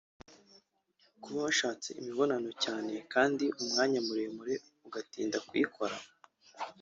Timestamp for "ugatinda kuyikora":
4.87-5.95